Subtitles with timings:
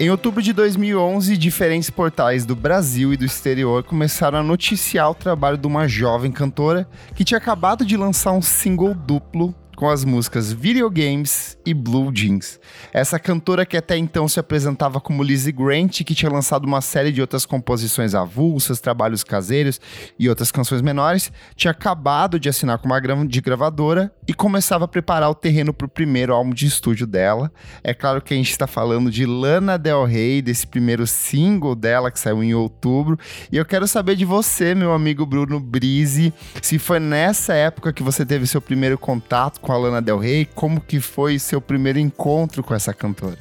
[0.00, 5.14] Em outubro de 2011, diferentes portais do Brasil e do exterior começaram a noticiar o
[5.14, 10.04] trabalho de uma jovem cantora que tinha acabado de lançar um single duplo com as
[10.04, 12.58] músicas Videogames e Blue Jeans.
[12.92, 17.12] Essa cantora que até então se apresentava como Lizzie Grant, que tinha lançado uma série
[17.12, 19.80] de outras composições avulsas, trabalhos caseiros
[20.18, 24.88] e outras canções menores, tinha acabado de assinar com uma de gravadora e começava a
[24.88, 27.48] preparar o terreno para o primeiro álbum de estúdio dela.
[27.84, 32.10] É claro que a gente está falando de Lana Del Rey, desse primeiro single dela
[32.10, 33.16] que saiu em outubro.
[33.52, 38.02] E eu quero saber de você, meu amigo Bruno Brise, se foi nessa época que
[38.02, 41.98] você teve seu primeiro contato com a Lana Del Rey, como que foi seu primeiro
[41.98, 43.36] encontro com essa cantora?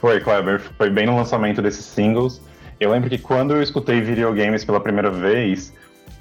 [0.00, 2.40] Foi, Kleber, foi bem no lançamento desses singles.
[2.80, 5.74] Eu lembro que quando eu escutei videogames pela primeira vez,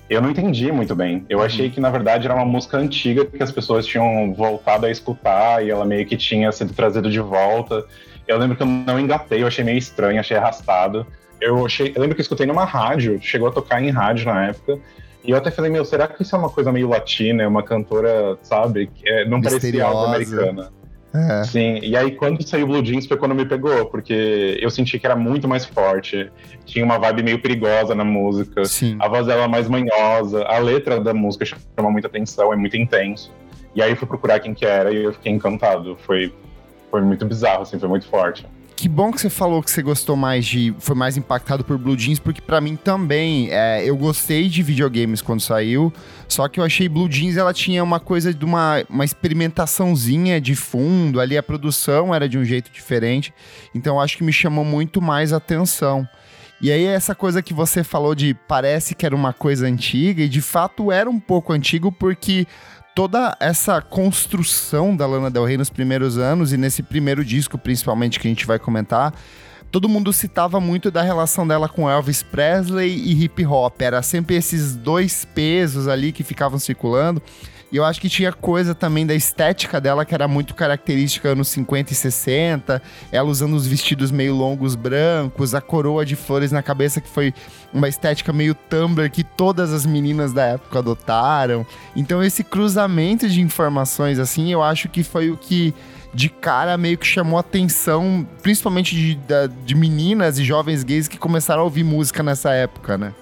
[0.09, 1.25] eu não entendi muito bem.
[1.29, 4.91] Eu achei que, na verdade, era uma música antiga que as pessoas tinham voltado a
[4.91, 7.85] escutar e ela meio que tinha sido trazida de volta.
[8.27, 11.07] Eu lembro que eu não engatei, eu achei meio estranho, achei arrastado.
[11.39, 14.47] Eu, achei, eu lembro que eu escutei numa rádio, chegou a tocar em rádio na
[14.47, 14.77] época,
[15.27, 17.43] e eu até falei, meu, será que isso é uma coisa meio latina?
[17.43, 18.89] É uma cantora, sabe?
[19.05, 20.71] É, não parecia algo americana.
[21.13, 21.43] É.
[21.43, 25.05] Sim, e aí quando saiu Blue Jeans foi quando me pegou, porque eu senti que
[25.05, 26.31] era muito mais forte,
[26.65, 28.97] tinha uma vibe meio perigosa na música, Sim.
[28.99, 32.77] a voz dela é mais manhosa, a letra da música chama muita atenção, é muito
[32.77, 33.33] intenso.
[33.73, 36.33] E aí eu fui procurar quem que era e eu fiquei encantado, foi,
[36.91, 38.45] foi muito bizarro, assim, foi muito forte.
[38.77, 40.71] Que bom que você falou que você gostou mais de.
[40.77, 43.49] Foi mais impactado por Blue Jeans, porque para mim também.
[43.49, 45.91] É, eu gostei de videogames quando saiu.
[46.27, 50.55] Só que eu achei Blue Jeans ela tinha uma coisa de uma, uma experimentaçãozinha de
[50.55, 51.19] fundo.
[51.19, 53.33] Ali a produção era de um jeito diferente.
[53.73, 56.07] Então acho que me chamou muito mais atenção.
[56.59, 60.29] E aí, essa coisa que você falou de parece que era uma coisa antiga, e
[60.29, 62.47] de fato era um pouco antigo, porque
[62.95, 68.19] toda essa construção da Lana Del Rey nos primeiros anos e nesse primeiro disco, principalmente,
[68.19, 69.13] que a gente vai comentar,
[69.71, 73.79] todo mundo citava muito da relação dela com Elvis Presley e hip hop.
[73.79, 77.21] Era sempre esses dois pesos ali que ficavam circulando.
[77.71, 81.49] E eu acho que tinha coisa também da estética dela que era muito característica anos
[81.49, 82.81] 50 e 60.
[83.11, 87.33] Ela usando os vestidos meio longos brancos, a coroa de flores na cabeça, que foi
[87.73, 91.65] uma estética meio Tumblr que todas as meninas da época adotaram.
[91.95, 95.73] Então esse cruzamento de informações, assim, eu acho que foi o que
[96.13, 99.19] de cara meio que chamou atenção, principalmente de,
[99.65, 103.13] de meninas e jovens gays que começaram a ouvir música nessa época, né?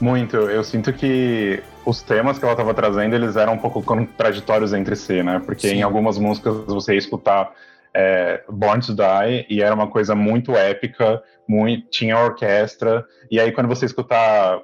[0.00, 0.36] Muito.
[0.36, 4.96] Eu sinto que os temas que ela estava trazendo, eles eram um pouco contraditórios entre
[4.96, 5.40] si, né?
[5.44, 5.76] Porque Sim.
[5.76, 7.52] em algumas músicas você ia escutar
[7.94, 13.52] é, Born to Die e era uma coisa muito épica, muito, tinha orquestra, e aí
[13.52, 14.58] quando você escutar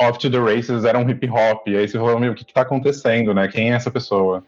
[0.00, 2.42] Off to the Races era um hip hop, e aí você falou, meu, o que,
[2.42, 3.48] está acontecendo, né?
[3.48, 4.42] Quem é essa pessoa?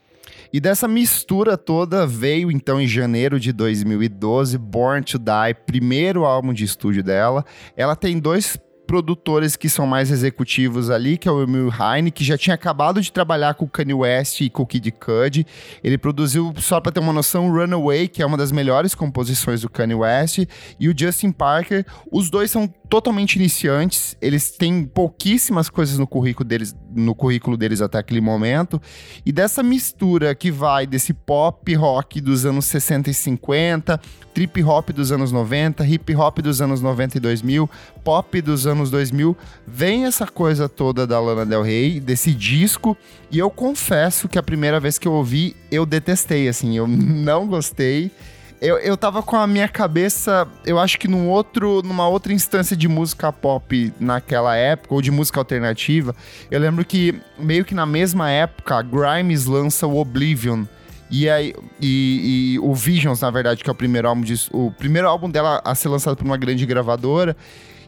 [0.53, 6.53] E dessa mistura toda veio então em janeiro de 2012 Born to Die, primeiro álbum
[6.53, 7.45] de estúdio dela.
[7.77, 12.25] Ela tem dois produtores que são mais executivos ali, que é o Emil Heine, que
[12.25, 15.47] já tinha acabado de trabalhar com o Kanye West e com o Kid Cudi.
[15.83, 19.69] Ele produziu, só para ter uma noção, Runaway, que é uma das melhores composições do
[19.69, 20.47] Kanye West,
[20.79, 21.85] e o Justin Parker.
[22.11, 27.81] Os dois são totalmente iniciantes, eles têm pouquíssimas coisas no currículo deles, no currículo deles
[27.81, 28.81] até aquele momento.
[29.25, 34.01] E dessa mistura que vai desse pop rock dos anos 60 e 50,
[34.33, 37.69] trip hop dos anos 90, hip hop dos anos 90 e 2000,
[38.05, 42.97] pop dos anos 2000, vem essa coisa toda da Lana Del Rey, desse disco,
[43.31, 47.47] e eu confesso que a primeira vez que eu ouvi, eu detestei, assim, eu não
[47.47, 48.11] gostei.
[48.61, 52.75] Eu, eu tava com a minha cabeça, eu acho que num outro, numa outra instância
[52.75, 56.17] de música pop naquela época, ou de música alternativa.
[56.51, 60.65] Eu lembro que, meio que na mesma época, a Grimes lança o Oblivion.
[61.11, 64.73] E, aí, e, e o Visions, na verdade, que é o primeiro álbum de, o
[64.73, 67.37] primeiro álbum dela a ser lançado por uma grande gravadora.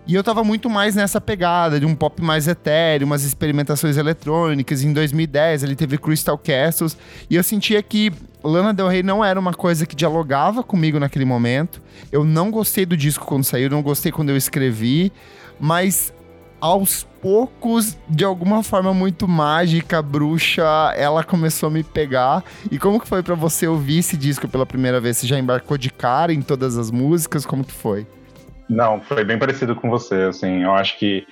[0.09, 4.83] E eu tava muito mais nessa pegada de um pop mais etéreo, umas experimentações eletrônicas.
[4.83, 6.97] Em 2010 ele teve Crystal Castles.
[7.29, 8.11] E eu sentia que
[8.43, 11.83] Lana Del Rey não era uma coisa que dialogava comigo naquele momento.
[12.11, 15.13] Eu não gostei do disco quando saiu, não gostei quando eu escrevi.
[15.61, 16.11] Mas
[16.59, 20.65] aos poucos, de alguma forma muito mágica, bruxa,
[20.97, 22.43] ela começou a me pegar.
[22.73, 25.19] E como que foi para você ouvir esse disco pela primeira vez?
[25.19, 27.45] Você já embarcou de cara em todas as músicas?
[27.45, 28.07] Como que foi?
[28.69, 31.27] Não, foi bem parecido com você, assim, eu acho que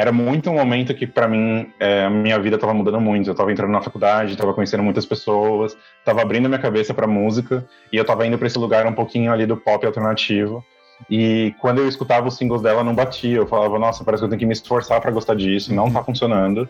[0.00, 3.28] era muito um momento que para mim é, minha vida estava mudando muito.
[3.28, 7.66] Eu estava entrando na faculdade, estava conhecendo muitas pessoas, estava abrindo minha cabeça para música
[7.92, 10.64] e eu estava indo para esse lugar um pouquinho ali do pop alternativo.
[11.10, 13.36] E quando eu escutava os singles dela, não batia.
[13.36, 16.02] Eu falava, nossa, parece que eu tenho que me esforçar para gostar disso, não tá
[16.02, 16.66] funcionando.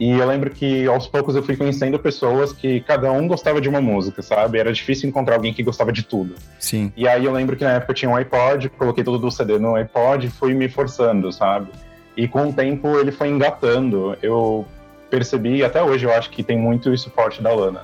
[0.00, 3.68] E eu lembro que aos poucos eu fui conhecendo pessoas que cada um gostava de
[3.68, 4.58] uma música, sabe?
[4.58, 6.36] Era difícil encontrar alguém que gostava de tudo.
[6.58, 6.90] Sim.
[6.96, 9.58] E aí eu lembro que na época eu tinha um iPod, coloquei todo o CD
[9.58, 11.68] no iPod e fui me forçando, sabe?
[12.16, 14.16] E com o tempo ele foi engatando.
[14.22, 14.64] Eu
[15.10, 17.82] percebi, até hoje eu acho que tem muito isso forte da Lana.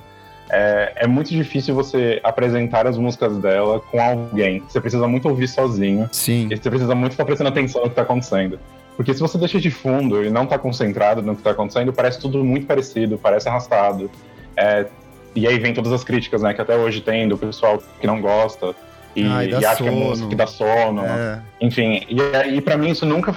[0.49, 4.63] É, é, muito difícil você apresentar as músicas dela com alguém.
[4.67, 6.09] Você precisa muito ouvir sozinho.
[6.11, 6.47] Sim.
[6.49, 8.57] E você precisa muito estar prestando atenção no que está acontecendo.
[8.97, 12.19] Porque se você deixa de fundo e não está concentrado no que está acontecendo, parece
[12.19, 14.09] tudo muito parecido, parece arrastado.
[14.57, 14.87] É,
[15.35, 18.19] e aí vem todas as críticas, né, que até hoje tem do pessoal que não
[18.19, 18.75] gosta
[19.15, 21.03] e, Ai, e acha que é música que dá sono.
[21.05, 21.41] É.
[21.61, 23.35] Enfim, e, para mim isso nunca,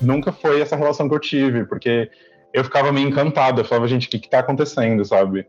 [0.00, 2.10] nunca foi essa relação que eu tive, porque
[2.52, 3.60] eu ficava meio encantado.
[3.60, 5.46] Eu falava, gente, o que, que tá acontecendo, sabe?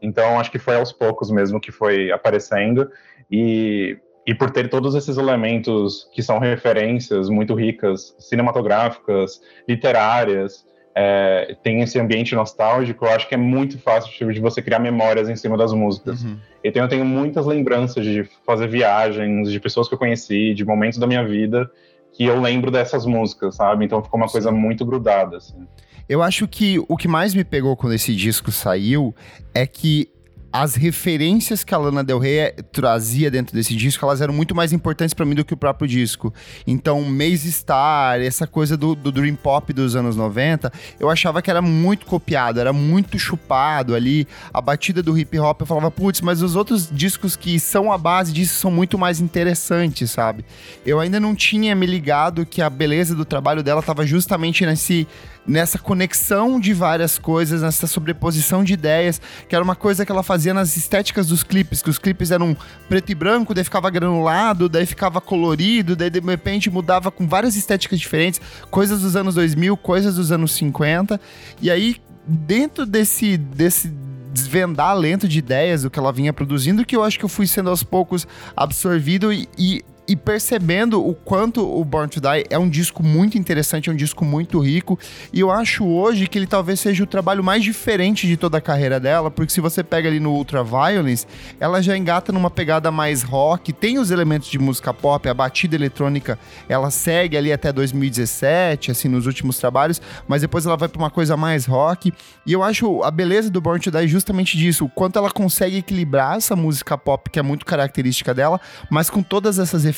[0.00, 2.90] Então, acho que foi aos poucos mesmo que foi aparecendo.
[3.30, 11.56] E, e por ter todos esses elementos que são referências muito ricas, cinematográficas, literárias, é,
[11.62, 15.30] tem esse ambiente nostálgico, eu acho que é muito fácil tipo, de você criar memórias
[15.30, 16.22] em cima das músicas.
[16.22, 16.36] Uhum.
[16.62, 20.98] Então, eu tenho muitas lembranças de fazer viagens, de pessoas que eu conheci, de momentos
[20.98, 21.70] da minha vida
[22.12, 23.84] que eu lembro dessas músicas, sabe?
[23.84, 24.32] Então ficou uma Sim.
[24.32, 25.66] coisa muito grudada, assim.
[26.08, 29.14] Eu acho que o que mais me pegou quando esse disco saiu
[29.54, 30.10] é que
[30.52, 34.72] as referências que a Lana Del Rey trazia dentro desse disco, elas eram muito mais
[34.72, 36.32] importantes para mim do que o próprio disco.
[36.66, 41.50] Então, Maze Star, essa coisa do, do, Dream Pop dos anos 90, eu achava que
[41.50, 44.26] era muito copiado, era muito chupado ali.
[44.52, 47.98] A batida do hip hop, eu falava, putz, mas os outros discos que são a
[47.98, 50.44] base disso são muito mais interessantes, sabe?
[50.84, 55.06] Eu ainda não tinha me ligado que a beleza do trabalho dela estava justamente nesse
[55.48, 60.22] nessa conexão de várias coisas, nessa sobreposição de ideias, que era uma coisa que ela
[60.22, 62.54] fazia nas estéticas dos clipes, que os clipes eram
[62.88, 67.56] preto e branco, daí ficava granulado, daí ficava colorido, daí de repente mudava com várias
[67.56, 68.40] estéticas diferentes,
[68.70, 71.18] coisas dos anos 2000, coisas dos anos 50,
[71.62, 71.96] e aí
[72.26, 73.90] dentro desse desse
[74.30, 77.46] desvendar lento de ideias do que ela vinha produzindo, que eu acho que eu fui
[77.46, 82.58] sendo aos poucos absorvido e, e e percebendo o quanto o Born to Die é
[82.58, 84.98] um disco muito interessante, é um disco muito rico,
[85.30, 88.60] e eu acho hoje que ele talvez seja o trabalho mais diferente de toda a
[88.60, 91.26] carreira dela, porque se você pega ali no Ultra Violence,
[91.60, 95.76] ela já engata numa pegada mais rock, tem os elementos de música pop, a batida
[95.76, 96.38] eletrônica,
[96.70, 101.10] ela segue ali até 2017, assim, nos últimos trabalhos, mas depois ela vai para uma
[101.10, 102.14] coisa mais rock,
[102.46, 105.76] e eu acho a beleza do Born to Die justamente disso, o quanto ela consegue
[105.76, 108.58] equilibrar essa música pop que é muito característica dela,
[108.90, 109.97] mas com todas essas referências.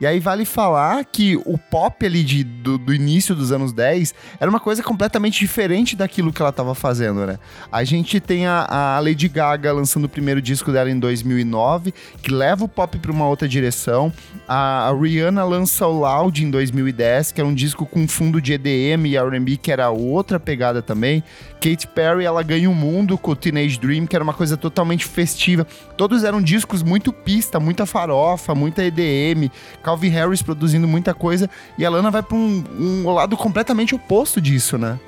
[0.00, 4.14] E aí vale falar que o pop ali de, do, do, início dos anos 10
[4.38, 7.36] era uma coisa completamente diferente daquilo que ela estava fazendo, né?
[7.70, 8.64] A gente tem a,
[8.96, 13.10] a, Lady Gaga lançando o primeiro disco dela em 2009, que leva o pop para
[13.10, 14.12] uma outra direção.
[14.46, 18.52] A, a, Rihanna lança o Loud em 2010, que é um disco com fundo de
[18.52, 21.24] EDM e R&B, que era outra pegada também.
[21.60, 25.04] Katy Perry, ela ganha o mundo com o Teenage Dream, que era uma coisa totalmente
[25.04, 25.66] festiva.
[25.96, 29.50] Todos eram discos muito pista, muita farofa, muita EDM,
[29.82, 34.40] Calvin Harris produzindo muita coisa, e a Lana vai para um, um lado completamente oposto
[34.40, 34.98] disso, né?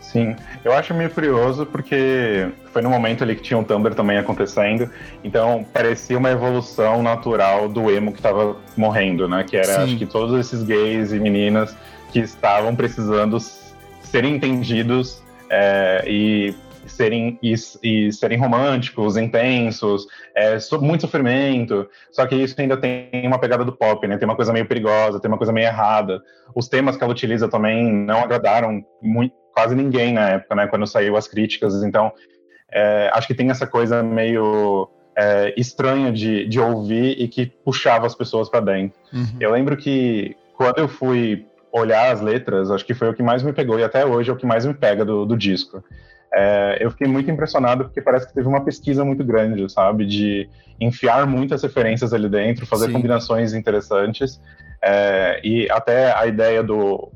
[0.00, 4.18] Sim, eu acho meio curioso porque foi no momento ali que tinha um Tumblr também
[4.18, 4.90] acontecendo,
[5.24, 9.42] então parecia uma evolução natural do emo que estava morrendo, né?
[9.42, 9.82] Que era, Sim.
[9.82, 11.74] acho que todos esses gays e meninas
[12.12, 13.38] que estavam precisando
[14.02, 16.54] serem entendidos é, e
[16.86, 21.88] serem, e, e, serem românticos, intensos, é, muito sofrimento.
[22.10, 24.16] Só que isso ainda tem uma pegada do pop, né?
[24.16, 26.22] Tem uma coisa meio perigosa, tem uma coisa meio errada.
[26.54, 30.66] Os temas que ela utiliza também não agradaram muito, quase ninguém na época, né?
[30.66, 31.82] Quando saiu as críticas.
[31.84, 32.10] Então,
[32.72, 38.06] é, acho que tem essa coisa meio é, estranha de, de ouvir e que puxava
[38.06, 38.98] as pessoas para dentro.
[39.12, 39.36] Uhum.
[39.38, 43.42] Eu lembro que quando eu fui olhar as letras, acho que foi o que mais
[43.42, 45.82] me pegou e até hoje é o que mais me pega do, do disco.
[46.34, 50.06] É, eu fiquei muito impressionado porque parece que teve uma pesquisa muito grande, sabe?
[50.06, 50.48] De
[50.80, 52.92] enfiar muitas referências ali dentro, fazer Sim.
[52.92, 54.40] combinações interessantes.
[54.84, 57.08] É, e até a ideia do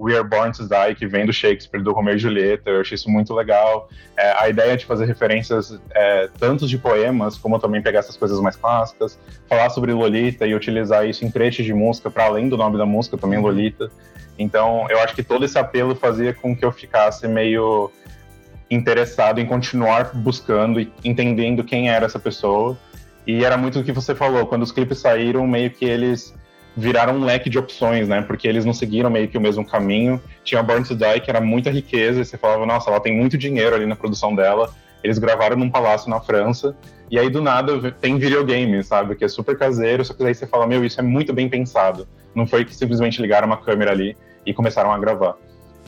[0.00, 2.96] We Are Born to Die, que vem do Shakespeare, do Romeo e Julieta, eu achei
[2.96, 3.88] isso muito legal.
[4.16, 8.40] É, a ideia de fazer referências é, tanto de poemas, como também pegar essas coisas
[8.40, 9.16] mais clássicas,
[9.48, 12.84] falar sobre Lolita e utilizar isso em trechos de música, para além do nome da
[12.84, 13.44] música, também uhum.
[13.44, 13.88] Lolita.
[14.36, 17.92] Então, eu acho que todo esse apelo fazia com que eu ficasse meio
[18.68, 22.76] interessado em continuar buscando e entendendo quem era essa pessoa.
[23.24, 26.34] E era muito o que você falou, quando os clipes saíram, meio que eles
[26.76, 28.22] viraram um leque de opções, né?
[28.22, 30.20] Porque eles não seguiram meio que o mesmo caminho.
[30.44, 33.36] Tinha Born to Die, que era muita riqueza, e você falava, nossa, ela tem muito
[33.36, 34.72] dinheiro ali na produção dela.
[35.02, 36.76] Eles gravaram num palácio na França.
[37.10, 39.14] E aí, do nada, tem videogame, sabe?
[39.14, 42.08] Que é super caseiro, só que aí você fala, meu, isso é muito bem pensado.
[42.34, 45.36] Não foi que simplesmente ligaram uma câmera ali e começaram a gravar.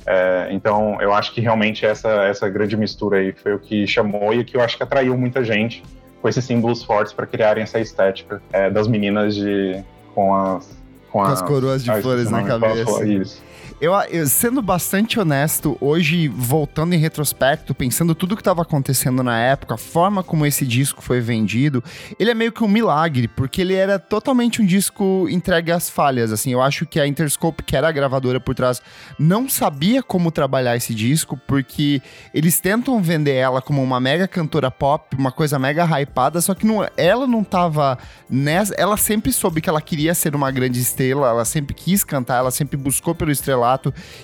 [0.07, 4.35] É, então, eu acho que realmente essa, essa grande mistura aí foi o que chamou
[4.35, 5.83] e o que eu acho que atraiu muita gente
[6.21, 9.83] com esses símbolos fortes para criarem essa estética é, das meninas de
[10.14, 10.66] com as
[11.11, 13.06] com, com as coroas de flores na cabeça.
[13.06, 13.42] Isso.
[13.81, 19.38] Eu, eu, sendo bastante honesto, hoje, voltando em retrospecto, pensando tudo que estava acontecendo na
[19.38, 21.83] época, a forma como esse disco foi vendido,
[22.19, 26.31] ele é meio que um milagre, porque ele era totalmente um disco entregue às falhas,
[26.31, 28.81] assim, eu acho que a Interscope, que era a gravadora por trás,
[29.19, 32.00] não sabia como trabalhar esse disco, porque
[32.33, 36.64] eles tentam vender ela como uma mega cantora pop, uma coisa mega hypada, só que
[36.64, 37.99] não, ela não tava
[38.31, 42.37] nessa, ela sempre soube que ela queria ser uma grande estrela, ela sempre quis cantar,
[42.37, 43.74] ela sempre buscou pelo estrelado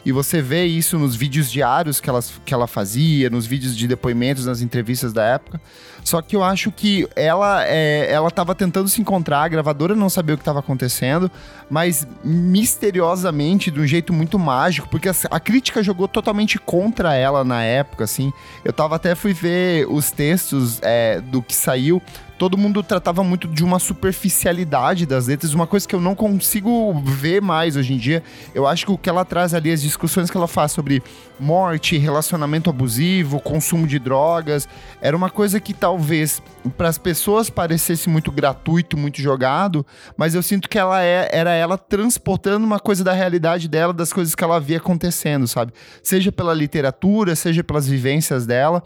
[0.05, 3.87] e você vê isso nos vídeos diários que ela, que ela fazia, nos vídeos de
[3.87, 5.61] depoimentos, nas entrevistas da época.
[6.05, 10.09] Só que eu acho que ela é, ela estava tentando se encontrar, a gravadora não
[10.09, 11.31] sabia o que estava acontecendo,
[11.69, 17.45] mas misteriosamente, de um jeito muito mágico, porque a, a, crítica jogou totalmente contra ela
[17.45, 18.33] na época, assim.
[18.65, 22.03] Eu tava até fui ver os textos é, do que saiu
[22.41, 26.99] todo mundo tratava muito de uma superficialidade das letras, uma coisa que eu não consigo
[27.05, 28.23] ver mais hoje em dia.
[28.55, 31.03] Eu acho que o que ela traz ali, as discussões que ela faz sobre
[31.39, 34.67] morte, relacionamento abusivo, consumo de drogas,
[35.03, 36.41] era uma coisa que talvez
[36.79, 39.85] para as pessoas parecesse muito gratuito, muito jogado,
[40.17, 44.15] mas eu sinto que ela é, era ela transportando uma coisa da realidade dela, das
[44.15, 45.75] coisas que ela via acontecendo, sabe?
[46.03, 48.83] Seja pela literatura, seja pelas vivências dela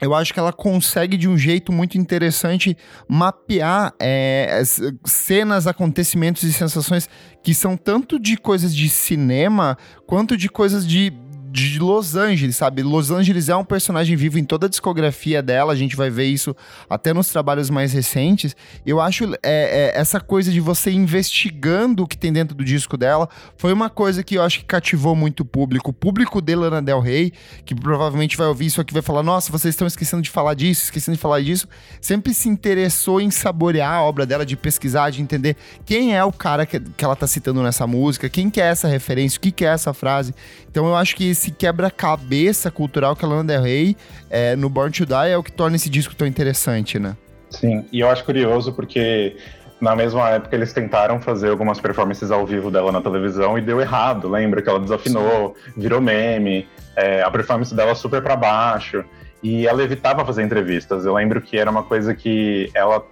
[0.00, 2.76] eu acho que ela consegue de um jeito muito interessante
[3.08, 4.62] mapear é,
[5.04, 7.08] cenas, acontecimentos e sensações
[7.42, 9.76] que são tanto de coisas de cinema
[10.06, 11.12] quanto de coisas de
[11.56, 12.82] de Los Angeles, sabe?
[12.82, 16.26] Los Angeles é um personagem vivo em toda a discografia dela, a gente vai ver
[16.26, 16.54] isso
[16.88, 18.54] até nos trabalhos mais recentes.
[18.84, 22.98] Eu acho é, é, essa coisa de você investigando o que tem dentro do disco
[22.98, 25.90] dela foi uma coisa que eu acho que cativou muito o público.
[25.90, 27.32] O público de Lana Del Rey,
[27.64, 30.84] que provavelmente vai ouvir isso aqui, vai falar: Nossa, vocês estão esquecendo de falar disso,
[30.84, 31.66] esquecendo de falar disso.
[32.02, 36.32] Sempre se interessou em saborear a obra dela, de pesquisar, de entender quem é o
[36.32, 39.50] cara que, que ela tá citando nessa música, quem que é essa referência, o que,
[39.50, 40.34] que é essa frase.
[40.70, 43.96] Então eu acho que esse esse quebra-cabeça cultural que a Lana Del Rey
[44.28, 47.16] é, no Born to Die é o que torna esse disco tão interessante, né?
[47.50, 49.36] Sim, e eu acho curioso porque
[49.80, 53.80] na mesma época eles tentaram fazer algumas performances ao vivo dela na televisão e deu
[53.80, 54.28] errado.
[54.28, 59.04] Lembra que ela desafinou, virou meme, é, a performance dela super para baixo
[59.42, 61.04] e ela evitava fazer entrevistas.
[61.04, 63.04] Eu lembro que era uma coisa que ela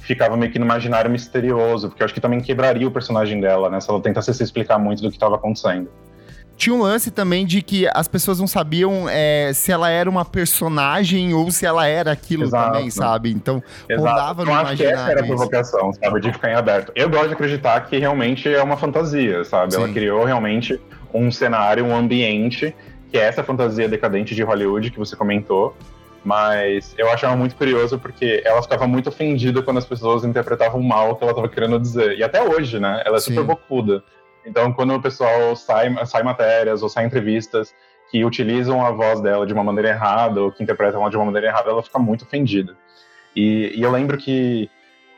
[0.00, 3.70] ficava meio que no imaginário misterioso, porque eu acho que também quebraria o personagem dela,
[3.70, 3.80] né?
[3.80, 5.88] Se ela tentasse se explicar muito do que estava acontecendo.
[6.60, 10.26] Tinha um lance também de que as pessoas não sabiam é, se ela era uma
[10.26, 12.72] personagem ou se ela era aquilo Exato.
[12.74, 13.32] também, sabe?
[13.32, 14.06] Então, Exato.
[14.06, 16.20] rodava no acho que essa era a provocação, sabe?
[16.20, 16.92] De ficar em aberto.
[16.94, 19.72] Eu gosto de acreditar que realmente é uma fantasia, sabe?
[19.72, 19.84] Sim.
[19.84, 20.78] Ela criou realmente
[21.14, 22.76] um cenário, um ambiente,
[23.10, 25.74] que é essa fantasia decadente de Hollywood que você comentou.
[26.22, 31.12] Mas eu achava muito curioso porque ela ficava muito ofendida quando as pessoas interpretavam mal
[31.12, 32.18] o que ela estava querendo dizer.
[32.18, 33.02] E até hoje, né?
[33.06, 33.32] Ela é Sim.
[33.32, 34.04] super bocuda.
[34.44, 37.74] Então, quando o pessoal sai, sai matérias ou sai entrevistas
[38.10, 41.26] que utilizam a voz dela de uma maneira errada ou que interpretam ela de uma
[41.26, 42.76] maneira errada, ela fica muito ofendida.
[43.34, 44.68] E, e eu lembro que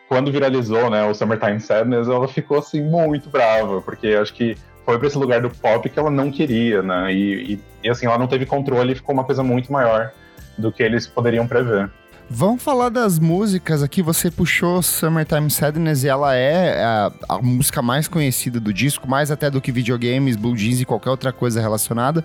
[0.08, 4.98] quando viralizou né, o Summertime Sadness, ela ficou assim muito brava, porque acho que foi
[4.98, 7.12] para esse lugar do pop que ela não queria, né?
[7.12, 10.12] E, e, e assim, ela não teve controle e ficou uma coisa muito maior
[10.58, 11.90] do que eles poderiam prever.
[12.34, 14.00] Vamos falar das músicas aqui.
[14.00, 19.30] Você puxou Summertime Sadness e ela é a, a, música mais conhecida do disco, mais
[19.30, 22.24] até do que videogames, blue jeans e qualquer outra coisa relacionada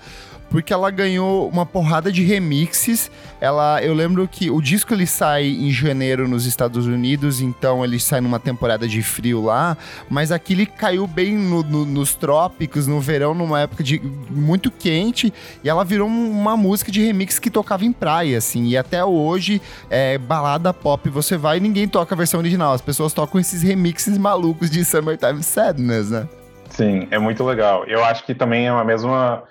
[0.50, 3.12] porque ela ganhou uma porrada de remixes.
[3.39, 8.00] Ela, eu lembro que o disco ele sai em janeiro nos Estados Unidos, então ele
[8.00, 9.77] sai numa temporada de frio lá,
[10.10, 14.72] mas aqui ele caiu bem no, no, nos trópicos, no verão, numa época de muito
[14.72, 19.04] quente, e ela virou uma música de remix que tocava em praia, assim, e até
[19.04, 23.39] hoje, é, balada pop, você vai e ninguém toca a versão original, as pessoas tocam
[23.39, 26.27] esses remixes malucos de Summertime Sadness, né?
[26.70, 27.86] Sim, é muito legal.
[27.86, 29.44] Eu acho que também é a mesma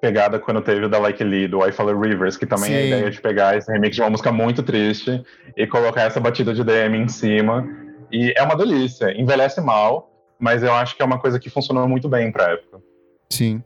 [0.00, 2.74] pegada quando teve o da Like Lee, do I Follow Rivers, que também Sim.
[2.74, 5.22] é a ideia de pegar esse remix de uma música muito triste
[5.56, 7.68] e colocar essa batida de DM em cima.
[8.10, 9.12] E é uma delícia.
[9.18, 12.80] Envelhece mal, mas eu acho que é uma coisa que funcionou muito bem pra época.
[13.32, 13.62] Sim.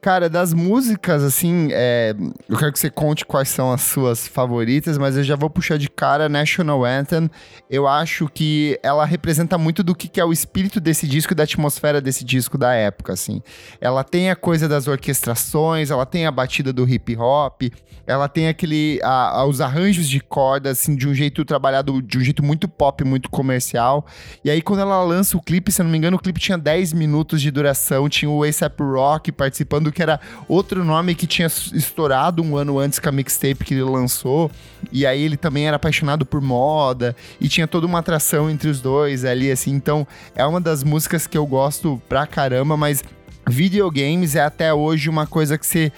[0.00, 2.14] Cara, das músicas, assim, é,
[2.46, 5.78] eu quero que você conte quais são as suas favoritas, mas eu já vou puxar
[5.78, 7.30] de cara National Anthem.
[7.70, 11.44] Eu acho que ela representa muito do que, que é o espírito desse disco da
[11.44, 13.40] atmosfera desse disco da época, assim.
[13.80, 17.62] Ela tem a coisa das orquestrações, ela tem a batida do hip hop,
[18.06, 19.00] ela tem aquele.
[19.02, 22.68] A, a, os arranjos de corda, assim, de um jeito trabalhado, de um jeito muito
[22.68, 24.04] pop, muito comercial.
[24.44, 26.58] E aí, quando ela lança o clipe, se eu não me engano, o clipe tinha
[26.58, 30.18] 10 minutos de duração, tinha o ASAP Rock Rock participando, que era
[30.48, 34.50] outro nome que tinha estourado um ano antes com a mixtape que ele lançou.
[34.90, 38.80] E aí ele também era apaixonado por moda e tinha toda uma atração entre os
[38.80, 39.72] dois ali, assim.
[39.72, 43.04] Então é uma das músicas que eu gosto pra caramba, mas
[43.46, 45.92] videogames é até hoje uma coisa que você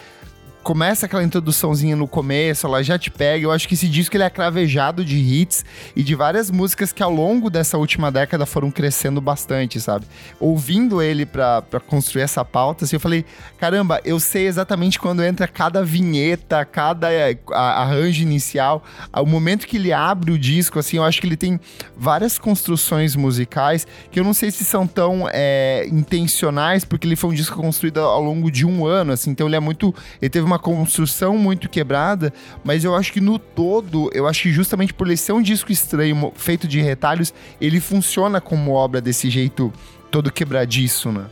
[0.67, 3.45] começa aquela introduçãozinha no começo, ela já te pega.
[3.45, 7.05] Eu acho que esse disco ele é cravejado de hits e de várias músicas que
[7.05, 10.07] ao longo dessa última década foram crescendo bastante, sabe?
[10.41, 13.25] Ouvindo ele para construir essa pauta, assim, eu falei,
[13.59, 18.83] caramba, eu sei exatamente quando entra cada vinheta, cada é, arranjo inicial,
[19.15, 21.61] o momento que ele abre o disco, assim, eu acho que ele tem
[21.97, 27.31] várias construções musicais que eu não sei se são tão é, intencionais, porque ele foi
[27.31, 30.45] um disco construído ao longo de um ano, assim, então ele é muito, ele teve
[30.45, 32.33] uma uma construção muito quebrada,
[32.65, 35.71] mas eu acho que no todo, eu acho que justamente por ele ser um disco
[35.71, 39.73] estranho, feito de retalhos, ele funciona como obra desse jeito
[40.11, 41.27] todo quebradiço, né?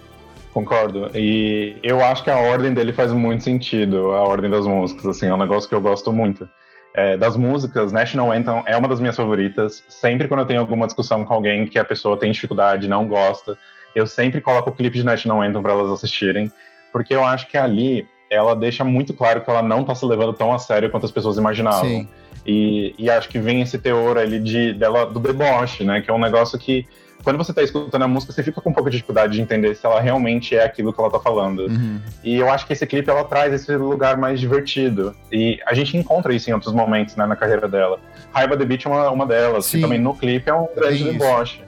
[0.53, 1.11] Concordo.
[1.15, 5.27] E eu acho que a ordem dele faz muito sentido, a ordem das músicas, assim,
[5.27, 6.49] é um negócio que eu gosto muito.
[6.95, 9.83] É, das músicas, National Anthem é uma das minhas favoritas.
[9.89, 13.59] Sempre quando eu tenho alguma discussão com alguém que a pessoa tem dificuldade, não gosta,
[13.97, 16.53] eu sempre coloco o clipe de National Anthem para elas assistirem,
[16.93, 20.33] porque eu acho que ali ela deixa muito claro que ela não está se levando
[20.33, 21.89] tão a sério quanto as pessoas imaginavam.
[21.89, 22.09] Sim.
[22.47, 26.01] E, e acho que vem esse teor ali de, dela, do deboche, né?
[26.01, 26.87] Que é um negócio que,
[27.23, 29.75] quando você está escutando a música, você fica com um pouco de dificuldade de entender
[29.75, 31.61] se ela realmente é aquilo que ela está falando.
[31.61, 32.01] Uhum.
[32.23, 35.15] E eu acho que esse clipe, ela traz esse lugar mais divertido.
[35.33, 37.99] E a gente encontra isso em outros momentos, né, na carreira dela.
[38.33, 39.79] Raiva The Beach é uma, uma delas, Sim.
[39.79, 41.63] que também no clipe é um grande deboche.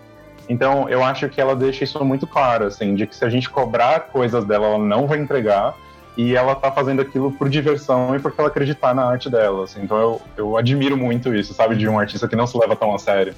[0.49, 3.51] Então, eu acho que ela deixa isso muito claro, assim, de que se a gente
[3.51, 5.75] cobrar coisas dela, ela não vai entregar,
[6.17, 9.65] e ela tá fazendo aquilo por diversão e porque ela acreditar na arte dela.
[9.65, 9.83] Assim.
[9.83, 11.77] Então eu, eu admiro muito isso, sabe?
[11.77, 13.35] De um artista que não se leva tão a sério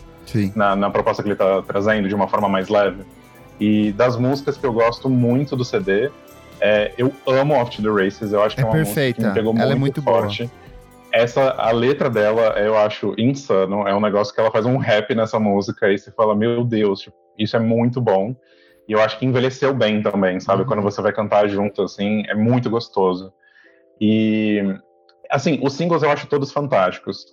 [0.54, 3.02] na, na, proposta que ele tá trazendo, de uma forma mais leve.
[3.58, 6.10] E das músicas que eu gosto muito do CD,
[6.60, 9.20] é, eu amo Off to the Races, eu acho que é, é uma perfeita.
[9.20, 10.44] música que me pegou ela muito, é muito forte.
[10.44, 10.68] Boa.
[11.10, 13.88] Essa, a letra dela, eu acho insano.
[13.88, 17.00] É um negócio que ela faz um rap nessa música e você fala, meu Deus,
[17.00, 18.36] tipo, isso é muito bom.
[18.88, 20.62] E eu acho que envelheceu bem também, sabe?
[20.62, 20.68] Uhum.
[20.68, 23.32] Quando você vai cantar junto, assim, é muito gostoso.
[24.00, 24.62] E,
[25.30, 27.26] assim, os singles eu acho todos fantásticos,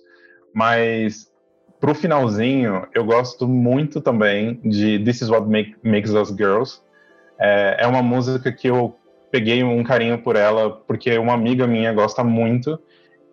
[0.54, 1.32] mas
[1.80, 6.80] pro finalzinho, eu gosto muito também de This Is What Make, Makes Us Girls.
[7.38, 8.94] É, é uma música que eu
[9.30, 12.78] peguei um carinho por ela, porque uma amiga minha gosta muito.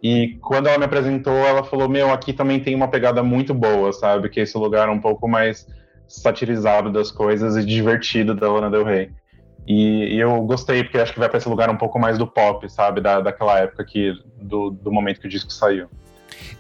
[0.01, 3.93] E quando ela me apresentou, ela falou: Meu, aqui também tem uma pegada muito boa,
[3.93, 4.29] sabe?
[4.29, 5.65] Que esse lugar é um pouco mais
[6.07, 9.11] satirizado das coisas e divertido da Lana Del Rey.
[9.65, 12.27] E, e, eu gostei, porque acho que vai para esse lugar um pouco mais do
[12.27, 12.99] pop, sabe?
[12.99, 15.87] Da, daquela época que, do, do momento que o disco saiu.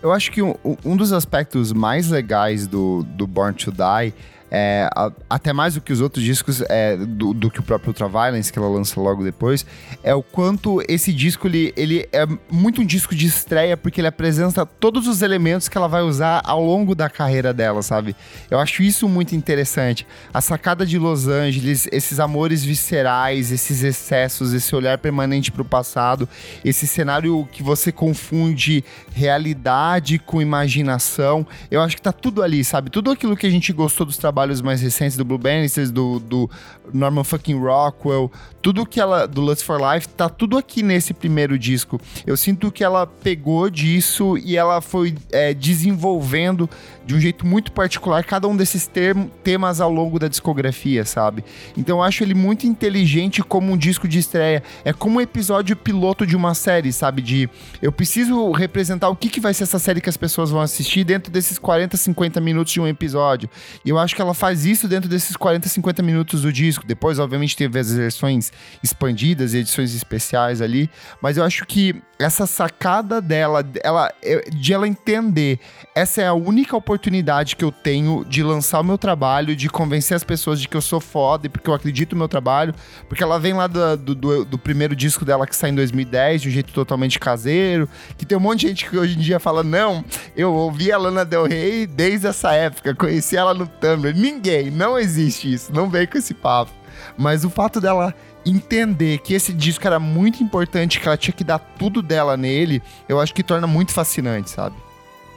[0.01, 4.13] Eu acho que um, um dos aspectos mais legais do, do Born to Die
[4.55, 7.89] é, a, até mais do que os outros discos, é, do, do, que o próprio
[7.89, 9.65] Ultraviolence, que ela lança logo depois,
[10.03, 14.07] é o quanto esse disco ele, ele é muito um disco de estreia, porque ele
[14.07, 18.15] apresenta todos os elementos que ela vai usar ao longo da carreira dela, sabe?
[18.51, 20.05] Eu acho isso muito interessante.
[20.31, 25.65] A sacada de Los Angeles, esses amores viscerais, esses excessos, esse olhar permanente para o
[25.65, 26.29] passado,
[26.63, 28.83] esse cenário que você confunde
[29.15, 32.91] realidade com imaginação, eu acho que tá tudo ali, sabe?
[32.91, 36.19] Tudo aquilo que a gente gostou dos trabalhos trabalhos mais recentes do Blue Bannisters, do,
[36.19, 36.49] do
[36.93, 41.57] Norman fucking Rockwell, tudo que ela, do Lust for Life, tá tudo aqui nesse primeiro
[41.59, 41.99] disco.
[42.25, 46.69] Eu sinto que ela pegou disso e ela foi é, desenvolvendo
[47.05, 51.43] de um jeito muito particular cada um desses term, temas ao longo da discografia, sabe?
[51.75, 54.63] Então eu acho ele muito inteligente como um disco de estreia.
[54.85, 57.21] É como um episódio piloto de uma série, sabe?
[57.21, 57.49] De
[57.81, 61.03] eu preciso representar o que, que vai ser essa série que as pessoas vão assistir
[61.03, 63.49] dentro desses 40, 50 minutos de um episódio.
[63.83, 66.82] E eu acho que ela faz isso dentro desses 40, 50 minutos do disco.
[66.85, 68.51] Depois, obviamente, teve as versões
[68.83, 70.89] expandidas e edições especiais ali.
[71.21, 74.11] Mas eu acho que essa sacada dela, ela,
[74.51, 75.59] de ela entender
[75.95, 80.15] essa é a única oportunidade que eu tenho de lançar o meu trabalho, de convencer
[80.15, 82.73] as pessoas de que eu sou foda e porque eu acredito no meu trabalho,
[83.07, 86.49] porque ela vem lá do, do, do primeiro disco dela que sai em 2010, de
[86.49, 89.63] um jeito totalmente caseiro, que tem um monte de gente que hoje em dia fala,
[89.63, 90.03] não,
[90.35, 94.15] eu ouvi a Lana Del Rey desde essa época, conheci ela no Tumblr.
[94.15, 96.82] Ninguém, não existe isso, não vem com esse papo.
[97.17, 98.13] Mas o fato dela
[98.45, 102.81] entender que esse disco era muito importante, que ela tinha que dar tudo dela nele,
[103.07, 104.75] eu acho que torna muito fascinante, sabe?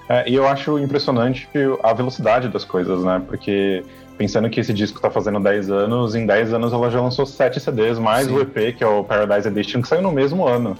[0.08, 1.48] É, e eu acho impressionante
[1.82, 3.20] a velocidade das coisas, né?
[3.26, 3.84] Porque
[4.16, 7.60] pensando que esse disco tá fazendo 10 anos, em 10 anos ela já lançou 7
[7.60, 8.34] CDs, mais Sim.
[8.34, 10.76] o EP, que é o Paradise Edition, que saiu no mesmo ano.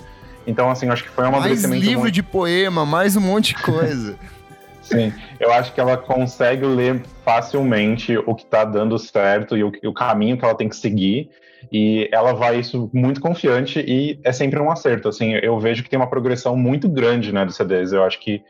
[0.46, 1.70] Então, assim, acho que foi um amadurecimento...
[1.70, 2.14] Mais livro muito...
[2.14, 4.16] de poema, mais um monte de coisa.
[4.86, 9.72] Sim, eu acho que ela consegue ler facilmente o que tá dando certo e o,
[9.84, 11.28] o caminho que ela tem que seguir
[11.72, 15.08] E ela vai isso muito confiante e é sempre um acerto.
[15.08, 17.92] Assim, eu vejo que tem uma progressão muito grande, né, dos CDs.
[17.92, 18.42] Eu acho que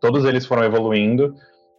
[0.00, 1.34] todos eles foram evoluindo.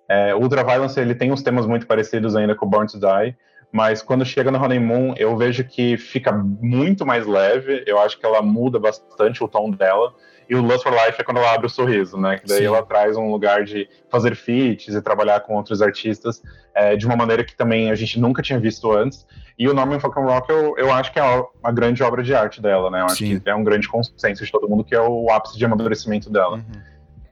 [0.10, 3.36] É, Ultra Violence ele tem uns temas muito parecidos ainda com Born to Die,
[3.76, 7.84] mas quando chega no Honeymoon eu vejo que fica muito mais leve.
[7.86, 10.14] Eu acho que ela muda bastante o tom dela.
[10.50, 12.38] E o Lust for Life é quando ela abre o sorriso, né?
[12.38, 12.68] Que daí Sim.
[12.68, 16.42] ela traz um lugar de fazer feats e trabalhar com outros artistas
[16.74, 19.28] é, de uma maneira que também a gente nunca tinha visto antes.
[19.60, 22.62] E o Norman Fucking Rock, eu, eu acho que é uma grande obra de arte
[22.62, 23.02] dela, né?
[23.02, 23.42] Eu acho Sim.
[23.42, 26.56] que é um grande consenso de todo mundo que é o ápice de amadurecimento dela.
[26.56, 26.82] Uhum.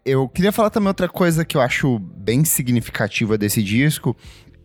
[0.04, 4.14] Eu queria falar também outra coisa que eu acho bem significativa desse disco,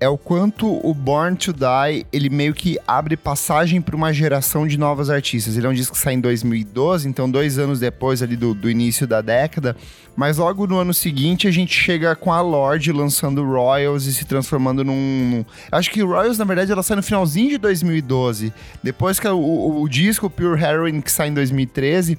[0.00, 4.66] é o quanto o Born to Die, ele meio que abre passagem para uma geração
[4.66, 5.56] de novos artistas.
[5.56, 8.70] Ele é um disco que sai em 2012, então dois anos depois ali do, do
[8.70, 9.76] início da década,
[10.16, 14.24] mas logo no ano seguinte a gente chega com a Lorde lançando Royals e se
[14.24, 14.94] transformando num...
[15.30, 15.44] num...
[15.72, 19.82] Acho que Royals, na verdade, ela sai no finalzinho de 2012, depois que o, o,
[19.82, 22.18] o disco Pure Heroin, que sai em 2013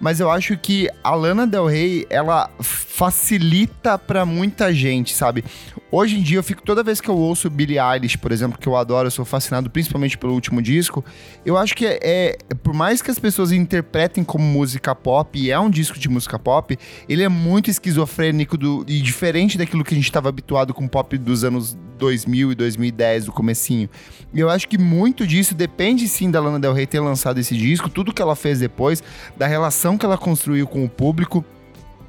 [0.00, 5.44] mas eu acho que a Lana Del Rey, ela facilita para muita gente, sabe?
[5.90, 8.68] Hoje em dia, eu fico toda vez que eu ouço Billie Eilish, por exemplo, que
[8.68, 11.04] eu adoro, eu sou fascinado principalmente pelo último disco.
[11.46, 15.50] Eu acho que é, é, por mais que as pessoas interpretem como música pop, e
[15.50, 19.94] é um disco de música pop, ele é muito esquizofrênico do, e diferente daquilo que
[19.94, 23.90] a gente estava habituado com pop dos anos 2000 e 2010, do comecinho.
[24.32, 27.56] E eu acho que muito disso depende sim da Lana Del Rey ter lançado esse
[27.56, 29.02] disco, tudo que ela fez depois,
[29.36, 31.44] da relação que ela construiu com o público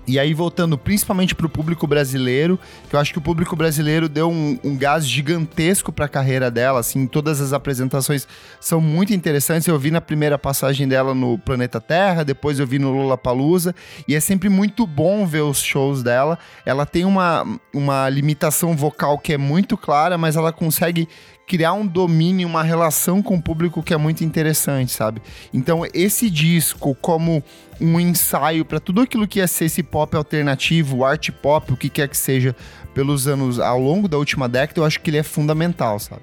[0.09, 4.09] e aí, voltando principalmente para o público brasileiro, que eu acho que o público brasileiro
[4.09, 8.27] deu um, um gás gigantesco para a carreira dela, assim, todas as apresentações
[8.59, 9.67] são muito interessantes.
[9.67, 13.75] Eu vi na primeira passagem dela no Planeta Terra, depois eu vi no Lollapalooza,
[14.07, 16.39] e é sempre muito bom ver os shows dela.
[16.65, 21.07] Ela tem uma, uma limitação vocal que é muito clara, mas ela consegue
[21.49, 25.19] criar um domínio, uma relação com o público que é muito interessante, sabe?
[25.51, 27.43] Então, esse disco, como
[27.81, 31.89] um ensaio para tudo aquilo que ia ser esse pop alternativo, art pop, o que
[31.89, 32.55] quer que seja,
[32.93, 36.21] pelos anos ao longo da última década, eu acho que ele é fundamental, sabe?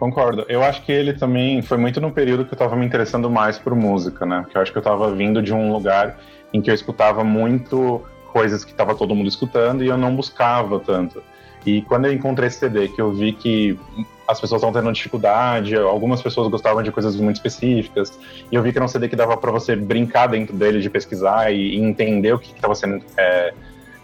[0.00, 0.44] Concordo.
[0.48, 3.56] Eu acho que ele também foi muito no período que eu estava me interessando mais
[3.60, 4.40] por música, né?
[4.42, 6.18] Porque eu acho que eu estava vindo de um lugar
[6.52, 8.02] em que eu escutava muito
[8.32, 11.22] coisas que estava todo mundo escutando e eu não buscava tanto.
[11.64, 13.78] E quando eu encontrei esse CD, que eu vi que
[14.26, 18.18] as pessoas estão tendo dificuldade, algumas pessoas gostavam de coisas muito específicas,
[18.50, 20.90] e eu vi que era um CD que dava para você brincar dentro dele, de
[20.90, 23.54] pesquisar e, entender o que estava sendo é,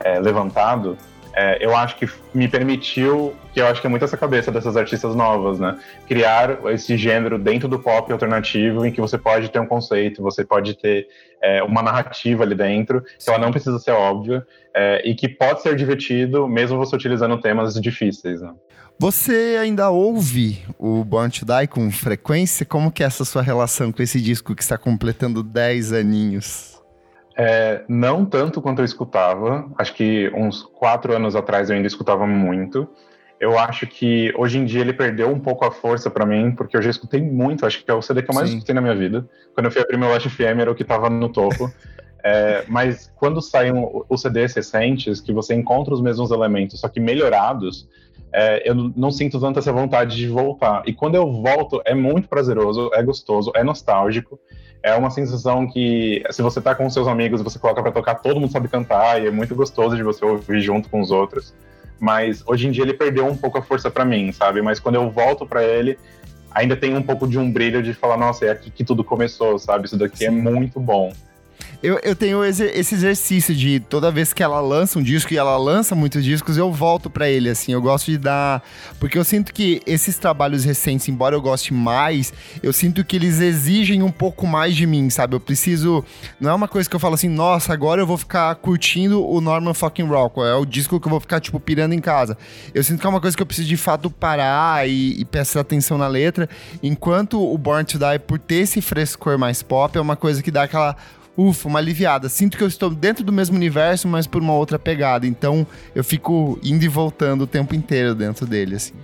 [0.04, 0.96] é, levantado,
[1.34, 4.76] é, eu acho que me permitiu, que eu acho que é muito essa cabeça dessas
[4.76, 5.78] artistas novas, né?
[6.06, 10.44] Criar esse gênero dentro do pop alternativo, em que você pode ter um conceito, você
[10.44, 11.08] pode ter
[11.42, 15.62] é, uma narrativa ali dentro, que ela não precisa ser óbvia, é, e que pode
[15.62, 18.52] ser divertido, mesmo você utilizando temas difíceis, né?
[19.02, 22.64] Você ainda ouve o Born to Die com frequência?
[22.64, 26.80] Como que é essa sua relação com esse disco que está completando 10 aninhos?
[27.36, 29.68] É, não tanto quanto eu escutava.
[29.76, 32.88] Acho que uns quatro anos atrás eu ainda escutava muito.
[33.40, 36.76] Eu acho que hoje em dia ele perdeu um pouco a força para mim, porque
[36.76, 37.66] eu já escutei muito.
[37.66, 38.58] Acho que é o CD que eu mais Sim.
[38.58, 39.28] escutei na minha vida.
[39.52, 41.68] Quando eu fui abrir meu Watch FM era o que estava no topo.
[42.22, 43.72] é, mas quando saem
[44.08, 47.88] os CDs recentes, que você encontra os mesmos elementos, só que melhorados,
[48.32, 50.82] é, eu não sinto tanta essa vontade de voltar.
[50.86, 54.40] E quando eu volto, é muito prazeroso, é gostoso, é nostálgico.
[54.82, 58.40] É uma sensação que, se você tá com seus amigos você coloca para tocar, todo
[58.40, 61.54] mundo sabe cantar e é muito gostoso de você ouvir junto com os outros.
[62.00, 64.60] Mas hoje em dia ele perdeu um pouco a força para mim, sabe?
[64.60, 65.96] Mas quando eu volto para ele,
[66.50, 69.56] ainda tem um pouco de um brilho de falar, nossa, é aqui que tudo começou,
[69.58, 69.86] sabe?
[69.86, 70.38] Isso daqui é Sim.
[70.38, 71.12] é muito bom.
[71.82, 75.56] Eu, eu tenho esse exercício de toda vez que ela lança um disco e ela
[75.56, 77.72] lança muitos discos, eu volto para ele, assim.
[77.72, 78.62] Eu gosto de dar.
[79.00, 83.40] Porque eu sinto que esses trabalhos recentes, embora eu goste mais, eu sinto que eles
[83.40, 85.34] exigem um pouco mais de mim, sabe?
[85.34, 86.04] Eu preciso.
[86.40, 89.40] Não é uma coisa que eu falo assim, nossa, agora eu vou ficar curtindo o
[89.40, 90.46] Norman fucking Rockwell.
[90.46, 92.38] É o disco que eu vou ficar, tipo, pirando em casa.
[92.72, 95.62] Eu sinto que é uma coisa que eu preciso de fato parar e, e prestar
[95.62, 96.48] atenção na letra.
[96.80, 100.50] Enquanto o Born to Die, por ter esse frescor mais pop, é uma coisa que
[100.52, 100.96] dá aquela
[101.36, 102.28] ufa, uma aliviada.
[102.28, 105.26] Sinto que eu estou dentro do mesmo universo, mas por uma outra pegada.
[105.26, 108.94] Então eu fico indo e voltando o tempo inteiro dentro dele, assim.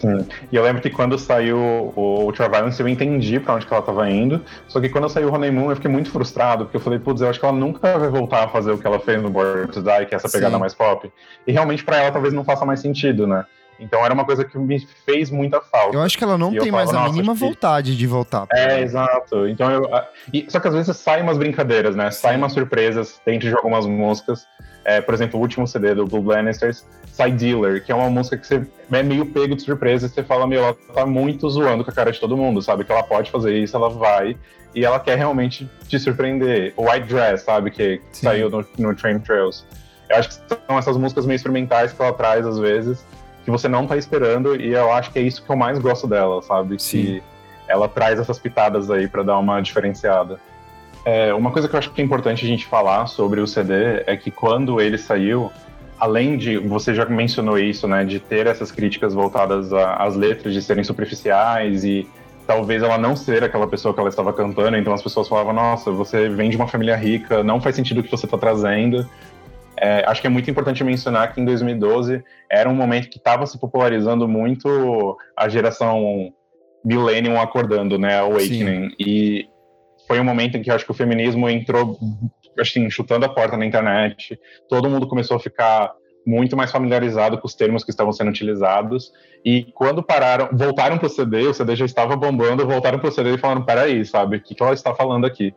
[0.00, 0.24] Sim.
[0.52, 1.58] E eu lembro que quando saiu
[1.96, 4.40] o Ultraviolence eu entendi pra onde que ela tava indo.
[4.68, 7.28] Só que quando saiu o Honeymoon eu fiquei muito frustrado, porque eu falei, putz, eu
[7.28, 9.82] acho que ela nunca vai voltar a fazer o que ela fez no Born to
[9.82, 10.60] Die, que é essa pegada Sim.
[10.60, 11.10] mais pop.
[11.46, 13.44] E realmente para ela talvez não faça mais sentido, né?
[13.78, 15.96] Então era uma coisa que me fez muita falta.
[15.96, 18.46] Eu acho que ela não e tem mais a mínima vontade de voltar.
[18.52, 19.46] É, exato.
[19.46, 19.88] Então eu.
[20.32, 22.10] E, só que às vezes saem umas brincadeiras, né?
[22.10, 24.46] Saem umas surpresas dentro de algumas músicas.
[24.84, 28.38] é, por exemplo, o último CD do Blue Bannisters, Side Dealer, que é uma música
[28.38, 31.84] que você é meio pego de surpresa e você fala, meu, ela tá muito zoando
[31.84, 32.84] com a cara de todo mundo, sabe?
[32.84, 34.34] Que ela pode fazer isso, ela vai,
[34.74, 36.72] e ela quer realmente te surpreender.
[36.76, 37.70] O White Dress, sabe?
[37.70, 38.26] Que Sim.
[38.26, 39.66] saiu no, no Train Trails.
[40.08, 43.04] Eu acho que são essas músicas meio experimentais que ela traz às vezes,
[43.48, 46.06] que você não tá esperando, e eu acho que é isso que eu mais gosto
[46.06, 46.78] dela, sabe?
[46.78, 47.02] Sim.
[47.02, 47.22] Que
[47.66, 50.38] ela traz essas pitadas aí para dar uma diferenciada.
[51.02, 54.02] É, uma coisa que eu acho que é importante a gente falar sobre o CD
[54.06, 55.50] é que quando ele saiu,
[55.98, 60.60] além de, você já mencionou isso, né, de ter essas críticas voltadas às letras, de
[60.60, 62.06] serem superficiais e
[62.46, 65.90] talvez ela não ser aquela pessoa que ela estava cantando, então as pessoas falavam, nossa,
[65.90, 69.08] você vem de uma família rica, não faz sentido o que você está trazendo.
[69.80, 73.46] É, acho que é muito importante mencionar que em 2012 era um momento que estava
[73.46, 76.32] se popularizando muito a geração
[76.84, 78.96] Millennium acordando, né, Awakening, Sim.
[78.98, 79.48] e
[80.06, 81.98] foi um momento em que acho que o feminismo entrou,
[82.58, 84.38] assim, chutando a porta na internet,
[84.68, 85.92] todo mundo começou a ficar
[86.26, 89.12] muito mais familiarizado com os termos que estavam sendo utilizados.
[89.44, 93.12] E quando pararam, voltaram para o CD, o CD já estava bombando, voltaram para o
[93.12, 95.54] CD e falaram: peraí, sabe, o que, que ela está falando aqui?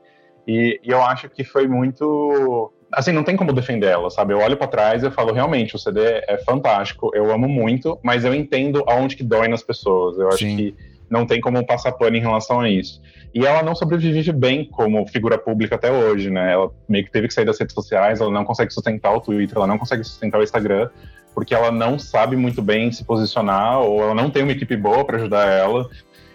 [0.48, 2.72] E, e, eu acho que foi muito.
[2.92, 4.34] Assim, não tem como defender ela, sabe?
[4.34, 7.98] Eu olho para trás e eu falo: realmente, o CD é fantástico, eu amo muito,
[8.04, 10.18] mas eu entendo aonde que dói nas pessoas.
[10.18, 10.58] Eu acho Sim.
[10.58, 10.76] que
[11.10, 13.02] não tem como passar pano em relação a isso.
[13.34, 16.54] E ela não sobrevive bem como figura pública até hoje, né?
[16.54, 19.58] Ela meio que teve que sair das redes sociais, ela não consegue sustentar o Twitter,
[19.58, 20.90] ela não consegue sustentar o Instagram,
[21.34, 25.04] porque ela não sabe muito bem se posicionar, ou ela não tem uma equipe boa
[25.06, 25.90] para ajudar ela,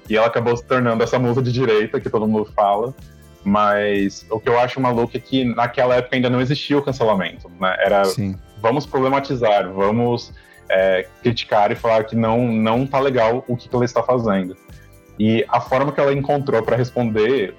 [0.08, 2.94] e ela acabou se tornando essa musa de direita que todo mundo fala.
[3.46, 7.48] Mas o que eu acho maluco é que naquela época ainda não existia o cancelamento,
[7.60, 7.76] né?
[7.78, 8.34] Era Sim.
[8.60, 10.32] vamos problematizar, vamos
[10.68, 14.56] é, criticar e falar que não não tá legal o que, que ela está fazendo.
[15.16, 17.54] E a forma que ela encontrou para responder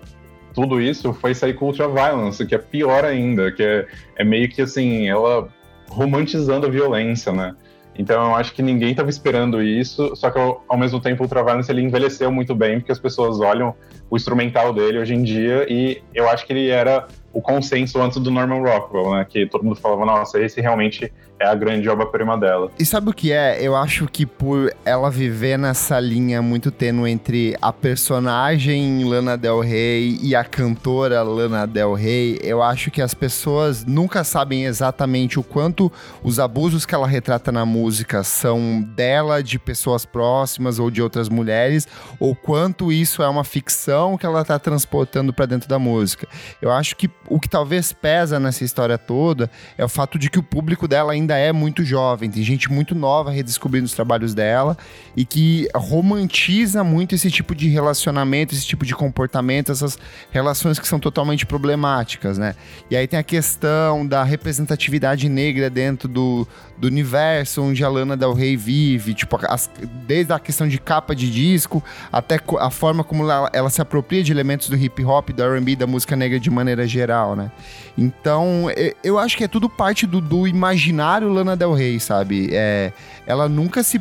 [0.54, 4.50] tudo isso foi sair com Ultra Violence, que é pior ainda, que é, é meio
[4.50, 5.48] que assim, ela
[5.90, 7.56] romantizando a violência, né?
[7.98, 11.72] Então eu acho que ninguém estava esperando isso, só que ao mesmo tempo o Ultraviolence
[11.72, 13.74] ele envelheceu muito bem, porque as pessoas olham
[14.10, 18.18] o instrumental dele hoje em dia e eu acho que ele era o consenso antes
[18.18, 19.26] do Norman Rockwell, né?
[19.28, 22.72] Que todo mundo falava, nossa, esse realmente é a grande obra-prima dela.
[22.80, 23.62] E sabe o que é?
[23.62, 29.60] Eu acho que por ela viver nessa linha muito tênue entre a personagem Lana Del
[29.60, 35.40] Rey e a cantora Lana Del Rey, eu acho que as pessoas nunca sabem exatamente
[35.40, 35.92] o quanto
[36.24, 41.30] os abusos que ela retrata na música são dela, de pessoas próximas ou de outras
[41.30, 41.88] mulheres,
[42.20, 46.28] ou quanto isso é uma ficção que ela tá transportando para dentro da música.
[46.62, 50.40] Eu acho que o que talvez pesa nessa história toda é o fato de que
[50.40, 54.78] o público dela ainda é muito jovem, tem gente muito nova redescobrindo os trabalhos dela
[55.16, 59.98] e que romantiza muito esse tipo de relacionamento, esse tipo de comportamento, essas
[60.32, 62.56] relações que são totalmente problemáticas, né?
[62.90, 68.16] E aí tem a questão da representatividade negra dentro do, do universo onde a Lana
[68.16, 69.70] Del Rey vive, tipo, as,
[70.06, 74.24] desde a questão de capa de disco até a forma como ela, ela se apropria
[74.24, 77.52] de elementos do hip hop, do R&B, da música negra de maneira geral, né?
[77.98, 78.68] Então,
[79.04, 82.50] eu acho que é tudo parte do, do imaginário Lana Del Rey, sabe?
[82.52, 82.94] É,
[83.26, 84.00] ela nunca se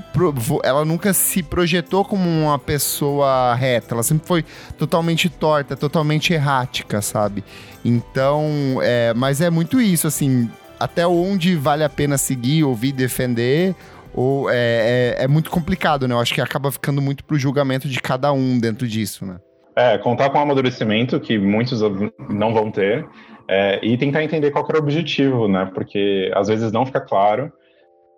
[0.62, 4.44] ela nunca se projetou como uma pessoa reta, ela sempre foi
[4.76, 7.42] totalmente torta, totalmente errática, sabe?
[7.84, 13.74] Então, é, mas é muito isso, assim, até onde vale a pena seguir, ouvir, defender,
[14.14, 16.14] ou é, é, é, muito complicado, né?
[16.14, 19.36] Eu acho que acaba ficando muito pro julgamento de cada um dentro disso, né?
[19.76, 21.82] É, contar com o amadurecimento que muitos
[22.30, 23.06] não vão ter
[23.46, 25.70] é, e tentar entender qual era o objetivo, né?
[25.74, 27.52] Porque às vezes não fica claro.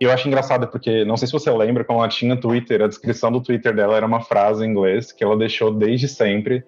[0.00, 2.86] E eu acho engraçado porque, não sei se você lembra, quando ela tinha Twitter, a
[2.86, 6.64] descrição do Twitter dela era uma frase em inglês que ela deixou desde sempre,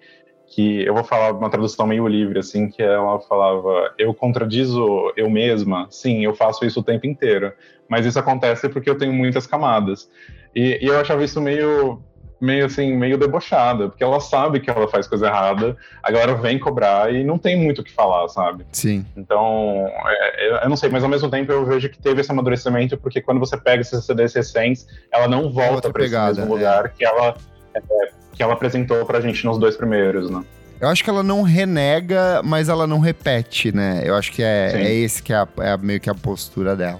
[0.51, 5.29] que eu vou falar uma tradução meio livre, assim, que ela falava: Eu contradizo eu
[5.29, 5.87] mesma?
[5.89, 7.53] Sim, eu faço isso o tempo inteiro,
[7.87, 10.09] mas isso acontece porque eu tenho muitas camadas.
[10.53, 12.03] E, e eu achava isso meio
[12.39, 16.57] meio assim, meio debochada, porque ela sabe que ela faz coisa errada, a galera vem
[16.57, 18.65] cobrar e não tem muito o que falar, sabe?
[18.71, 19.05] Sim.
[19.15, 22.97] Então, é, eu não sei, mas ao mesmo tempo eu vejo que teve esse amadurecimento,
[22.97, 26.89] porque quando você pega esses CDs recentes, ela não volta para esse mesmo lugar é.
[26.89, 27.35] que ela
[27.75, 30.43] é, que ela apresentou pra gente nos dois primeiros, né?
[30.79, 34.01] Eu acho que ela não renega, mas ela não repete, né?
[34.03, 36.99] Eu acho que é, é esse que é, a, é meio que a postura dela.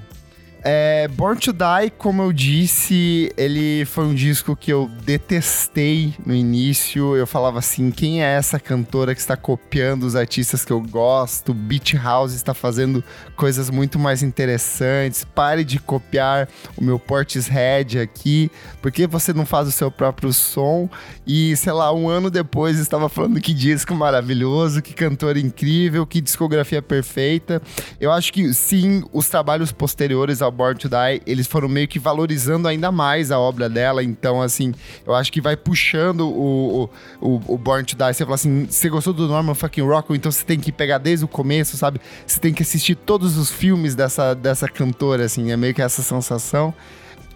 [0.64, 6.36] É, Born to Die, como eu disse, ele foi um disco que eu detestei no
[6.36, 7.16] início.
[7.16, 11.52] Eu falava assim: quem é essa cantora que está copiando os artistas que eu gosto?
[11.52, 13.04] Beat House está fazendo
[13.36, 15.24] coisas muito mais interessantes.
[15.24, 16.48] Pare de copiar
[16.78, 18.52] o meu Portishead aqui.
[18.84, 20.88] Por que você não faz o seu próprio som?
[21.26, 26.22] E sei lá, um ano depois estava falando que disco maravilhoso, que cantor incrível, que
[26.22, 27.60] discografia perfeita.
[28.00, 31.98] Eu acho que sim, os trabalhos posteriores ao Born to Die, eles foram meio que
[31.98, 34.04] valorizando ainda mais a obra dela.
[34.04, 34.74] Então, assim,
[35.06, 38.14] eu acho que vai puxando o, o, o Born to Die.
[38.14, 41.26] Você fala assim: você gostou do Norman fucking Rockwell, então você tem que pegar desde
[41.26, 42.00] o começo, sabe?
[42.26, 46.02] Você tem que assistir todos os filmes dessa, dessa cantora, assim, é meio que essa
[46.02, 46.74] sensação.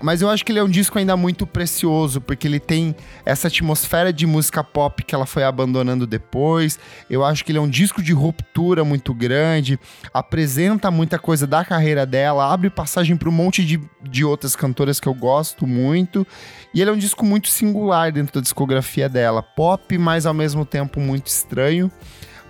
[0.01, 3.47] Mas eu acho que ele é um disco ainda muito precioso, porque ele tem essa
[3.47, 6.77] atmosfera de música pop que ela foi abandonando depois.
[7.09, 9.79] Eu acho que ele é um disco de ruptura muito grande,
[10.13, 14.99] apresenta muita coisa da carreira dela, abre passagem para um monte de, de outras cantoras
[14.99, 16.27] que eu gosto muito.
[16.73, 19.41] E ele é um disco muito singular dentro da discografia dela.
[19.41, 21.91] Pop, mas ao mesmo tempo muito estranho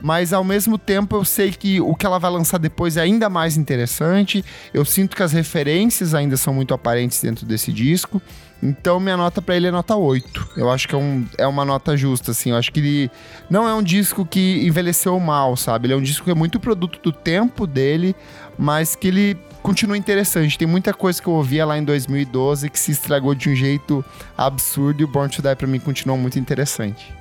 [0.01, 3.29] mas ao mesmo tempo eu sei que o que ela vai lançar depois é ainda
[3.29, 4.43] mais interessante.
[4.73, 8.21] Eu sinto que as referências ainda são muito aparentes dentro desse disco.
[8.61, 10.49] Então minha nota para ele é nota 8.
[10.57, 12.51] Eu acho que é, um, é uma nota justa, assim.
[12.51, 13.11] Eu acho que ele
[13.49, 15.87] não é um disco que envelheceu mal, sabe?
[15.87, 18.15] Ele é um disco que é muito produto do tempo dele,
[18.57, 20.57] mas que ele continua interessante.
[20.57, 24.03] Tem muita coisa que eu ouvia lá em 2012 que se estragou de um jeito
[24.37, 27.13] absurdo e o Born to Die pra mim continua muito interessante.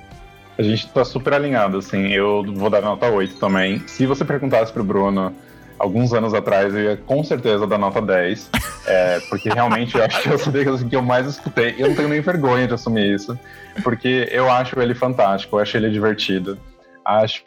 [0.57, 2.07] A gente tá super alinhado, assim.
[2.07, 3.79] Eu vou dar nota 8 também.
[3.87, 5.33] Se você perguntasse pro Bruno
[5.77, 8.49] alguns anos atrás, eu ia com certeza dar nota 10.
[8.87, 11.73] É, porque realmente eu acho que é o CD que eu mais escutei.
[11.75, 13.35] Eu não tenho nem vergonha de assumir isso.
[13.83, 16.55] Porque eu acho ele fantástico, eu acho ele divertido.
[17.03, 17.43] Acho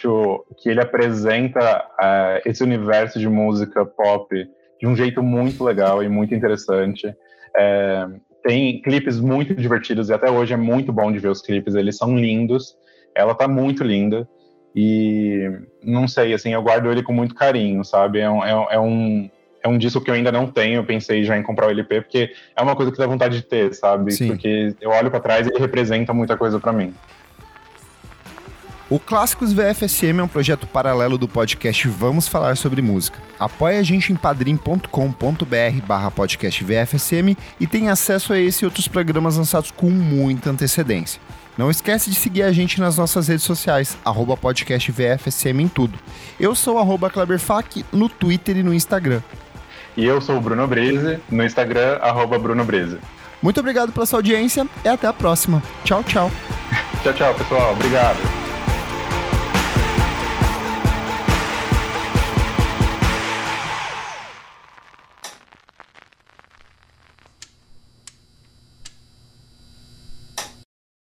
[0.56, 4.34] que ele apresenta é, esse universo de música pop
[4.80, 7.14] de um jeito muito legal e muito interessante.
[7.56, 8.06] É,
[8.42, 11.96] tem clipes muito divertidos e até hoje é muito bom de ver os clipes, eles
[11.96, 12.76] são lindos.
[13.18, 14.28] Ela tá muito linda
[14.74, 15.50] e
[15.82, 18.20] não sei, assim, eu guardo ele com muito carinho, sabe?
[18.20, 19.28] É um, é, é um,
[19.62, 22.02] é um disco que eu ainda não tenho, eu pensei já em comprar o LP,
[22.02, 24.12] porque é uma coisa que dá vontade de ter, sabe?
[24.12, 24.28] Sim.
[24.28, 26.94] Porque eu olho para trás e ele representa muita coisa para mim.
[28.90, 33.18] O Clássicos VFSM é um projeto paralelo do podcast Vamos Falar Sobre Música.
[33.38, 38.88] Apoie a gente em padrim.com.br barra podcast VFSM e tem acesso a esse e outros
[38.88, 41.20] programas lançados com muita antecedência.
[41.58, 45.98] Não esquece de seguir a gente nas nossas redes sociais, arroba podcast VFSM em tudo.
[46.38, 49.20] Eu sou arroba Kleberfac no Twitter e no Instagram.
[49.96, 52.98] E eu sou o Bruno Breze, no Instagram, arroba Bruno Breze.
[53.42, 55.60] Muito obrigado pela sua audiência e até a próxima.
[55.82, 56.30] Tchau, tchau.
[57.02, 57.72] tchau, tchau, pessoal.
[57.72, 58.47] Obrigado.